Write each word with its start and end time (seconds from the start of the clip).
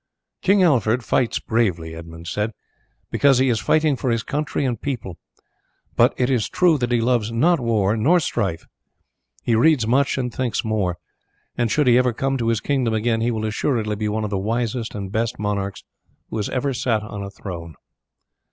"King 0.41 0.63
Alfred 0.63 1.03
fights 1.05 1.37
bravely," 1.37 1.93
Edmund 1.93 2.25
said, 2.27 2.53
"because 3.11 3.37
he 3.37 3.49
is 3.49 3.59
fighting 3.59 3.95
for 3.95 4.09
his 4.09 4.23
country 4.23 4.65
and 4.65 4.81
people; 4.81 5.19
but 5.95 6.15
it 6.17 6.27
is 6.27 6.49
true 6.49 6.79
that 6.79 6.91
he 6.91 6.99
loves 6.99 7.31
not 7.31 7.59
war 7.59 7.95
nor 7.95 8.19
strife. 8.19 8.65
He 9.43 9.53
reads 9.53 9.85
much 9.85 10.17
and 10.17 10.33
thinks 10.33 10.65
more, 10.65 10.97
and 11.55 11.69
should 11.69 11.85
he 11.85 11.99
ever 11.99 12.13
come 12.13 12.35
to 12.39 12.47
his 12.47 12.61
kingdom 12.61 12.95
again 12.95 13.21
he 13.21 13.29
will 13.29 13.45
assuredly 13.45 13.95
be 13.95 14.09
one 14.09 14.23
of 14.23 14.31
the 14.31 14.39
wisest 14.39 14.95
and 14.95 15.11
best 15.11 15.37
monarchs 15.37 15.83
who 16.31 16.37
has 16.37 16.49
ever 16.49 16.73
sat 16.73 17.03
on 17.03 17.21
a 17.21 17.29
throne. 17.29 17.75